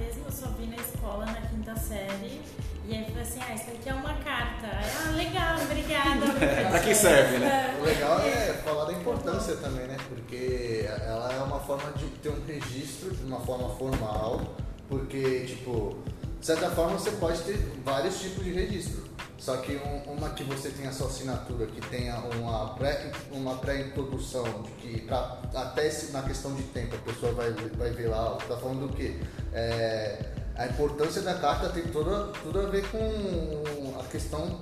mesmo 0.00 0.24
eu 0.24 0.32
só 0.32 0.46
vi 0.58 0.66
na 0.66 0.76
escola 0.76 1.26
na 1.26 1.40
quinta 1.42 1.76
série. 1.76 2.40
E 2.86 2.94
aí 2.94 3.06
foi 3.12 3.22
assim, 3.22 3.38
ah, 3.46 3.54
isso 3.54 3.70
aqui 3.70 3.88
é 3.88 3.94
uma 3.94 4.14
carta. 4.14 4.66
Ah, 4.66 5.10
legal, 5.10 5.56
obrigada. 5.62 6.26
Pra 6.70 6.80
que 6.80 6.94
serve, 6.94 7.38
né? 7.38 7.76
O 7.80 7.84
legal 7.84 8.20
é 8.20 8.54
falar 8.64 8.86
da 8.86 8.92
importância 8.94 9.56
também, 9.56 9.86
né? 9.86 9.96
Porque 10.08 10.86
ela 10.88 11.32
é 11.32 11.38
uma 11.42 11.60
forma 11.60 11.92
de 11.92 12.06
ter 12.06 12.30
um 12.30 12.44
registro 12.46 13.14
de 13.14 13.22
uma 13.24 13.40
forma 13.40 13.68
formal, 13.76 14.56
porque, 14.88 15.44
tipo, 15.46 15.98
de 16.40 16.46
certa 16.46 16.70
forma 16.70 16.98
você 16.98 17.12
pode 17.12 17.40
ter 17.42 17.58
vários 17.84 18.18
tipos 18.18 18.42
de 18.42 18.52
registro. 18.52 19.04
Só 19.40 19.56
que 19.56 19.74
um- 19.76 20.12
uma 20.12 20.28
que 20.30 20.44
você 20.44 20.68
tenha 20.68 20.92
sua 20.92 21.06
assinatura, 21.06 21.66
que 21.66 21.80
tenha 21.88 22.18
uma 22.18 22.74
pré- 22.74 23.10
uma 23.32 23.56
pré-introdução, 23.56 24.44
de 24.62 24.70
que 24.72 25.00
pra, 25.00 25.38
até 25.54 25.90
na 26.12 26.20
questão 26.22 26.54
de 26.54 26.62
tempo 26.64 26.94
a 26.94 26.98
pessoa 26.98 27.32
vai, 27.32 27.50
vai 27.50 27.90
ver 27.90 28.08
lá, 28.08 28.36
tá 28.46 28.56
falando 28.58 28.86
do 28.88 28.94
quê? 28.94 29.18
É, 29.54 30.22
a 30.56 30.66
importância 30.66 31.22
da 31.22 31.34
carta 31.34 31.70
tem 31.70 31.84
toda, 31.84 32.26
tudo 32.42 32.60
a 32.60 32.66
ver 32.66 32.86
com 32.90 33.98
a 33.98 34.04
questão 34.04 34.60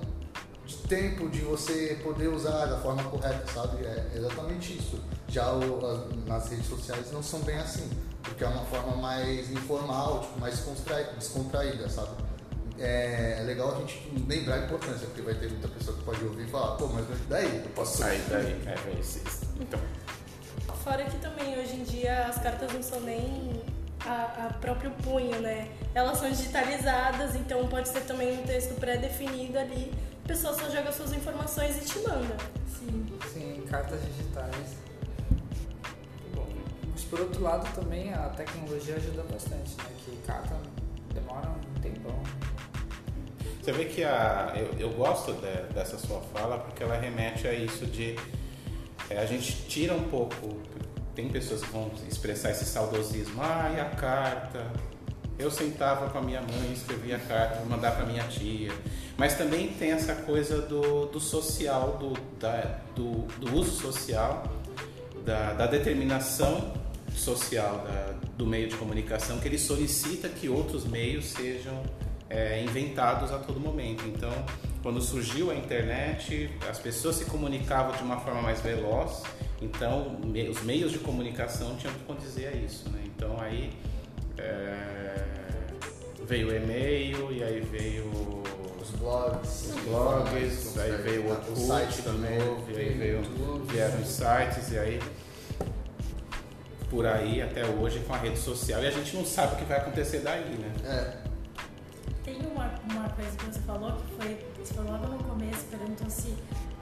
de 0.65 0.77
tempo 0.87 1.29
de 1.29 1.41
você 1.41 1.99
poder 2.05 2.29
usar 2.29 2.67
da 2.67 2.79
forma 2.79 3.03
correta, 3.03 3.45
sabe? 3.53 3.85
É 3.85 4.13
exatamente 4.15 4.79
isso. 4.79 5.01
Já 5.29 5.53
o- 5.55 5.85
as- 5.87 6.25
nas 6.29 6.49
redes 6.51 6.67
sociais 6.69 7.11
não 7.11 7.23
são 7.23 7.41
bem 7.41 7.59
assim, 7.59 7.91
porque 8.23 8.45
é 8.45 8.47
uma 8.47 8.65
forma 8.67 8.95
mais 8.97 9.51
informal, 9.51 10.21
tipo, 10.21 10.39
mais 10.39 10.55
descontraída, 11.17 11.89
sabe? 11.89 12.28
É, 12.79 13.39
é 13.41 13.43
legal 13.43 13.75
a 13.75 13.81
gente 13.81 14.13
lembrar 14.29 14.55
a 14.55 14.65
importância, 14.65 15.07
porque 15.07 15.23
vai 15.23 15.35
ter 15.35 15.51
muita 15.51 15.69
pessoa 15.69 15.97
que 15.97 16.05
pode 16.05 16.25
ouvir 16.25 16.47
e 16.47 16.51
falar, 16.51 16.77
pô, 16.77 16.87
mas 16.87 17.05
daí? 17.29 17.63
Eu 17.65 17.71
posso 17.75 18.05
Aí, 18.05 18.23
daí, 18.29 18.61
é, 18.67 18.71
é 18.71 19.01
isso. 19.01 19.21
Então, 19.61 19.81
Fora 20.89 21.05
que 21.05 21.19
também 21.19 21.59
hoje 21.59 21.77
em 21.77 21.83
dia 21.83 22.27
as 22.27 22.39
cartas 22.39 22.73
não 22.73 22.83
são 22.83 23.01
nem 23.01 23.63
a, 24.07 24.47
a 24.47 24.55
próprio 24.55 24.91
punho, 25.03 25.39
né? 25.41 25.69
Elas 25.95 26.19
são 26.19 26.31
digitalizadas, 26.31 27.35
então 27.35 27.67
pode 27.69 27.89
ser 27.89 28.01
também 28.07 28.39
um 28.39 28.43
texto 28.43 28.75
pré-definido 28.81 29.59
ali. 29.59 29.93
A 30.25 30.29
pessoa 30.29 30.55
só 30.55 30.71
joga 30.71 30.91
suas 30.93 31.13
informações 31.13 31.77
e 31.77 31.85
te 31.85 31.99
manda. 31.99 32.37
Sim. 32.67 33.07
Sim, 33.33 33.65
cartas 33.69 34.01
digitais. 34.03 34.57
muito 34.57 36.35
bom. 36.35 36.47
Mas 36.93 37.05
por 37.05 37.21
outro 37.21 37.43
lado 37.43 37.71
também 37.75 38.15
a 38.15 38.29
tecnologia 38.31 38.97
ajuda 38.97 39.25
bastante, 39.25 39.77
né? 39.77 39.91
Que 40.05 40.17
carta 40.27 40.57
demora 41.13 41.51
um 41.51 41.81
tempão. 41.81 42.23
Você 43.69 43.73
vê 43.73 43.85
que 43.85 44.03
a, 44.03 44.55
eu, 44.57 44.89
eu 44.89 44.91
gosto 44.95 45.31
de- 45.35 45.75
dessa 45.75 45.99
sua 45.99 46.23
fala 46.33 46.57
porque 46.57 46.83
ela 46.83 46.97
remete 46.97 47.47
a 47.47 47.53
isso 47.53 47.85
de 47.85 48.17
é, 49.11 49.19
a 49.19 49.27
gente 49.27 49.53
tira 49.69 49.93
um 49.93 50.05
pouco. 50.05 50.59
Tem 51.15 51.29
pessoas 51.29 51.61
que 51.61 51.71
vão 51.71 51.91
expressar 52.09 52.51
esse 52.53 52.65
saudosismo. 52.65 53.43
Ah, 53.43 53.71
e 53.77 53.79
a 53.79 53.85
carta? 53.91 54.65
Eu 55.39 55.51
sentava 55.51 56.09
com 56.09 56.17
a 56.17 56.23
minha 56.23 56.41
mãe, 56.41 56.73
escrevia 56.73 57.17
a 57.17 57.19
carta, 57.19 57.57
vou 57.57 57.67
mandar 57.67 57.91
para 57.95 58.07
minha 58.07 58.25
tia. 58.25 58.73
Mas 59.19 59.35
também 59.37 59.69
tem 59.75 59.91
essa 59.93 60.15
coisa 60.15 60.63
do, 60.63 61.05
do 61.05 61.21
social, 61.21 61.99
do, 61.99 62.15
da- 62.41 62.79
do, 62.97 63.27
do 63.39 63.55
uso 63.55 63.73
social, 63.73 64.45
da, 65.27 65.53
da 65.53 65.67
determinação 65.67 66.73
social 67.15 67.85
da, 67.87 68.15
do 68.35 68.47
meio 68.47 68.67
de 68.71 68.77
comunicação 68.79 69.39
que 69.39 69.47
ele 69.47 69.59
solicita 69.59 70.27
que 70.31 70.49
outros 70.49 70.87
meios 70.87 71.27
sejam 71.27 71.83
é, 72.31 72.63
inventados 72.63 73.33
a 73.33 73.39
todo 73.39 73.59
momento. 73.59 74.05
Então, 74.07 74.33
quando 74.83 75.01
surgiu 75.01 75.51
a 75.51 75.55
internet, 75.55 76.51
as 76.69 76.79
pessoas 76.79 77.17
se 77.17 77.25
comunicavam 77.25 77.97
de 77.97 78.03
uma 78.03 78.21
forma 78.21 78.43
mais 78.43 78.61
veloz, 78.61 79.23
então 79.61 80.19
me, 80.25 80.49
os 80.49 80.63
meios 80.63 80.93
de 80.93 80.99
comunicação 80.99 81.77
tinham 81.77 81.93
que 81.95 82.01
condizer 82.05 82.49
a 82.49 82.53
isso. 82.53 82.89
Né? 82.91 83.01
Então, 83.07 83.37
aí 83.41 83.73
é, 84.39 85.25
veio 86.27 86.49
o 86.49 86.55
e-mail, 86.55 87.33
e 87.33 87.43
aí 87.43 87.61
veio 87.61 88.05
Os 88.81 88.91
blogs. 88.91 89.75
os 89.75 89.81
blogs, 89.85 90.79
aí 90.79 90.93
veio 91.03 91.23
o 91.25 91.31
Orkut 91.31 91.59
site 91.61 92.03
também, 92.03 92.39
também. 92.39 92.77
e 92.77 92.79
aí 92.79 92.95
veio, 92.95 93.23
vieram 93.67 94.01
os 94.01 94.09
sites, 94.09 94.71
e 94.73 94.79
aí 94.79 95.01
por 96.91 97.07
aí 97.07 97.43
até 97.43 97.67
hoje 97.67 98.01
com 98.01 98.15
a 98.15 98.17
rede 98.17 98.39
social, 98.39 98.83
e 98.83 98.87
a 98.87 98.91
gente 98.91 99.15
não 99.15 99.25
sabe 99.25 99.55
o 99.55 99.59
que 99.59 99.65
vai 99.65 99.79
acontecer 99.79 100.21
daí, 100.21 100.57
né? 100.57 100.73
É, 100.87 101.28
Tem 102.29 102.47
uma, 102.47 102.71
uma 102.91 103.09
coisa 103.09 103.35
que 103.39 103.47
você 103.47 103.61
falou, 103.61 103.93
que 103.93 104.15
foi, 104.17 104.47
você 104.59 104.75
falou 104.75 104.93
logo 104.93 105.07
no 105.07 105.25
começo, 105.25 105.65
perguntou 105.71 106.11
se 106.11 106.35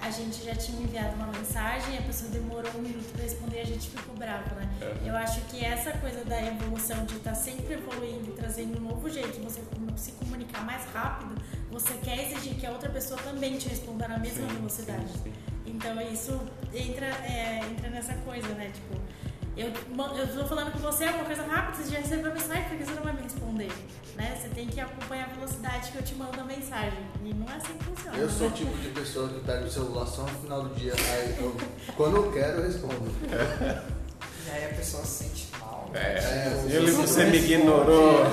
a 0.02 0.10
gente 0.10 0.44
já 0.44 0.56
tinha 0.56 0.82
enviado 0.82 1.14
uma 1.14 1.28
mensagem 1.28 1.94
e 1.94 1.98
a 1.98 2.02
pessoa 2.02 2.28
demorou 2.32 2.72
um 2.76 2.82
minuto 2.82 3.12
para 3.12 3.22
responder 3.22 3.58
e 3.58 3.60
a 3.60 3.64
gente 3.64 3.90
ficou 3.90 4.16
bravo, 4.16 4.56
né? 4.56 4.68
Uhum. 4.82 5.06
Eu 5.06 5.16
acho 5.16 5.40
que 5.42 5.64
essa 5.64 5.92
coisa 5.98 6.24
da 6.24 6.42
evolução, 6.42 7.04
de 7.04 7.14
estar 7.14 7.36
sempre 7.36 7.74
evoluindo 7.74 8.30
e 8.30 8.32
trazendo 8.32 8.76
um 8.78 8.88
novo 8.88 9.08
jeito 9.08 9.38
de 9.38 9.40
você 9.40 9.62
se 9.96 10.12
comunicar 10.12 10.64
mais 10.64 10.84
rápido, 10.86 11.40
você 11.70 11.94
quer 12.02 12.26
exigir 12.26 12.56
que 12.56 12.66
a 12.66 12.72
outra 12.72 12.90
pessoa 12.90 13.20
também 13.22 13.56
te 13.56 13.68
responda 13.68 14.08
na 14.08 14.18
mesma 14.18 14.48
Sim, 14.48 14.54
velocidade. 14.56 15.08
sim, 15.12 15.20
sim. 15.22 15.32
Então 15.64 16.00
isso 16.00 16.40
entra, 16.74 17.06
é, 17.06 17.60
entra 17.70 17.88
nessa 17.90 18.14
coisa, 18.14 18.48
né? 18.48 18.72
Tipo, 18.74 19.00
eu, 19.56 19.72
eu 20.18 20.26
tô 20.34 20.46
falando 20.46 20.72
com 20.72 20.78
você, 20.78 21.04
é 21.04 21.10
uma 21.10 21.24
coisa 21.24 21.42
rápida, 21.42 21.82
você 21.82 21.90
já 21.92 21.98
recebeu 22.00 22.30
a 22.30 22.34
mensagem, 22.34 22.64
por 22.64 22.76
que 22.78 22.84
você 22.84 22.94
não 22.94 23.02
vai 23.02 23.12
me 23.14 23.22
responder? 23.22 23.72
Né? 24.16 24.38
Você 24.40 24.48
tem 24.48 24.66
que 24.66 24.80
acompanhar 24.80 25.30
a 25.30 25.34
velocidade 25.34 25.90
que 25.92 25.98
eu 25.98 26.02
te 26.02 26.14
mando 26.14 26.40
a 26.40 26.44
mensagem. 26.44 26.98
E 27.24 27.34
não 27.34 27.46
é 27.50 27.56
assim 27.56 27.72
que 27.78 27.84
funciona. 27.84 28.16
eu 28.18 28.28
sou 28.30 28.46
o 28.46 28.50
né? 28.50 28.56
tipo 28.56 28.76
de 28.78 28.88
pessoa 28.90 29.28
que 29.28 29.40
pega 29.40 29.64
o 29.64 29.70
celular 29.70 30.06
só 30.06 30.22
no 30.22 30.28
final 30.40 30.62
do 30.62 30.74
dia, 30.74 30.92
aí 30.94 31.36
eu, 31.38 31.56
quando 31.96 32.16
eu 32.16 32.32
quero 32.32 32.58
eu 32.58 32.64
respondo. 32.64 33.10
E 34.46 34.50
aí 34.50 34.64
a 34.70 34.74
pessoa 34.74 35.04
se 35.04 35.24
sente 35.24 35.48
mal. 35.58 35.90
É, 35.94 35.98
É, 35.98 36.64
ele 36.68 36.90
você 36.92 37.02
você 37.06 37.24
não 37.24 37.30
me 37.30 37.36
ignorou, 37.38 38.26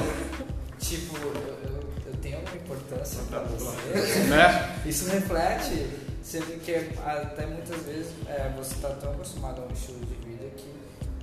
Tipo, 0.80 1.18
eu, 1.18 1.34
eu, 1.34 1.84
eu 2.08 2.14
tenho 2.22 2.40
uma 2.40 2.56
importância 2.56 3.22
pra 3.30 3.40
você. 3.40 4.20
né? 4.30 4.80
Isso 4.86 5.10
reflete, 5.10 5.88
você 6.22 6.40
vê 6.42 6.58
que 6.58 7.00
até 7.06 7.46
muitas 7.46 7.82
vezes 7.84 8.12
é, 8.28 8.52
você 8.58 8.76
está 8.76 8.90
tão 8.90 9.12
acostumado 9.14 9.62
a 9.62 9.66
um 9.66 9.72
estilo 9.72 10.00
de 10.06 10.14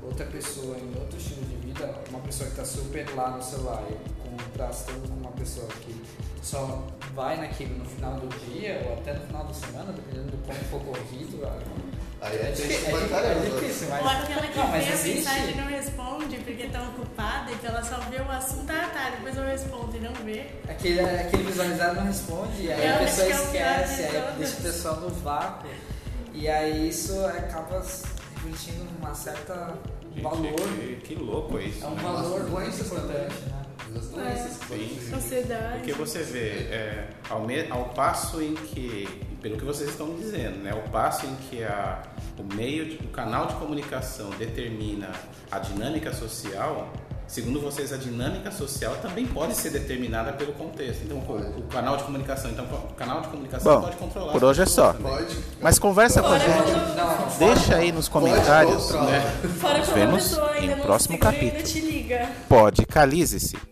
outra 0.02 0.26
pessoa 0.26 0.76
em 0.78 0.99
outro 0.99 1.16
estilo 1.19 1.42
de 1.47 1.57
vida, 1.66 1.95
uma 2.11 2.21
pessoa 2.21 2.49
que 2.50 2.61
está 2.61 2.64
super 2.64 3.07
lá 3.14 3.30
no 3.30 3.42
celular, 3.42 3.83
e 3.90 4.28
contrastando 4.30 5.09
com 5.09 5.14
uma 5.14 5.33
pessoa 5.33 5.66
que 5.80 5.95
só 6.42 6.87
vai 7.14 7.37
naquilo 7.37 7.76
no 7.78 7.85
final 7.85 8.14
do 8.16 8.28
dia 8.50 8.83
ou 8.87 8.95
até 8.99 9.12
no 9.14 9.21
final 9.26 9.45
da 9.45 9.54
semana, 9.54 9.92
dependendo 9.92 10.30
do 10.30 10.38
como 10.47 10.59
for 10.71 10.80
corrido. 10.80 11.47
Aí 12.23 12.37
é 12.37 12.40
é, 12.40 12.90
pra 12.90 12.99
di- 13.00 13.09
caramba. 13.09 13.47
é 13.47 13.50
difícil, 13.61 13.88
mas. 13.88 14.02
Ou 14.02 14.09
aquela 14.11 14.47
que 14.47 14.59
Não, 14.59 14.66
mas 14.69 14.85
vê 14.85 14.90
a 14.90 14.95
existe. 14.95 15.16
mensagem 15.16 15.50
e 15.50 15.54
não 15.57 15.66
responde 15.66 16.37
porque 16.37 16.66
tá 16.66 16.83
ocupada, 16.83 17.50
então 17.52 17.71
ela 17.71 17.83
só 17.83 17.97
vê 18.11 18.16
o 18.21 18.30
assunto, 18.30 18.71
ah 18.71 18.90
tá, 18.92 19.11
depois 19.11 19.37
eu 19.38 19.45
respondo 19.45 19.97
e 19.97 20.00
não 20.00 20.12
vê. 20.12 20.47
Aquele, 20.69 21.00
aquele 21.00 21.45
visualizado 21.45 21.95
não 21.97 22.04
responde, 22.04 22.62
e 22.62 22.73
aí 22.73 22.87
Eu 22.88 22.95
a 22.95 22.99
pessoa 22.99 23.26
que 23.26 23.33
é 23.33 23.37
esquece, 23.85 24.02
aí 24.16 24.35
deixa 24.37 24.52
o 24.59 24.62
pessoal 24.62 24.97
no 25.00 25.09
vácuo. 25.11 25.71
E 26.35 26.47
aí 26.49 26.88
isso 26.90 27.25
acaba 27.26 27.83
refletindo 28.44 28.87
uma 28.99 29.14
certa 29.14 29.75
Gente, 30.14 30.23
valor. 30.23 30.42
que, 30.52 30.97
que 31.04 31.14
louco 31.14 31.59
isso. 31.59 31.85
É 31.85 31.88
um 31.88 31.94
né? 31.94 32.02
valor 32.02 32.40
muito 32.40 32.50
doenças 32.50 32.87
importante, 32.87 33.35
né? 33.47 33.62
Doenças 33.90 34.52
Sim. 34.52 34.66
surgir. 34.68 35.11
Sociedade. 35.11 35.78
Porque 35.78 35.92
você 35.94 36.23
vê, 36.23 36.49
é, 36.70 37.09
ao, 37.28 37.40
me- 37.44 37.68
ao 37.70 37.87
passo 37.87 38.40
em 38.40 38.55
que, 38.55 39.09
pelo 39.42 39.57
que 39.57 39.64
vocês 39.64 39.90
estão 39.90 40.14
dizendo, 40.14 40.59
né, 40.62 40.70
ao 40.70 40.83
passo 40.90 41.26
em 41.26 41.35
que 41.48 41.64
a, 41.64 42.00
o 42.38 42.55
meio, 42.55 42.87
de- 42.87 43.05
o 43.05 43.09
canal 43.09 43.46
de 43.46 43.55
comunicação 43.55 44.31
determina 44.31 45.11
a 45.50 45.59
dinâmica 45.59 46.12
social, 46.12 46.92
segundo 47.31 47.61
vocês, 47.61 47.93
a 47.93 47.97
dinâmica 47.97 48.51
social 48.51 48.97
também 49.01 49.25
pode 49.27 49.55
ser 49.55 49.71
determinada 49.71 50.33
pelo 50.33 50.53
contexto. 50.53 51.05
Então, 51.05 51.19
o, 51.19 51.61
o 51.61 51.62
canal 51.69 51.97
de 51.97 52.03
comunicação, 52.03 52.51
então, 52.51 52.64
o 52.64 52.95
canal 52.95 53.21
de 53.21 53.29
comunicação 53.29 53.75
Bom, 53.77 53.81
pode 53.83 53.97
controlar. 53.97 54.33
por 54.33 54.45
hoje 54.45 54.62
é 54.62 54.66
só. 54.66 54.93
Pode. 54.93 55.38
Mas 55.61 55.79
conversa 55.79 56.21
com 56.21 56.29
a 56.33 56.38
gente. 56.38 56.51
quando, 56.51 57.38
Deixa 57.38 57.77
aí 57.77 57.93
nos 57.93 58.09
comentários. 58.09 58.90
né? 58.90 59.21
fora 59.61 59.79
Nos 59.79 59.88
vemos 59.90 60.38
em 60.61 60.69
não 60.69 60.81
próximo 60.81 61.19
capítulo. 61.19 61.62
Pode, 62.49 62.85
calize-se. 62.85 63.69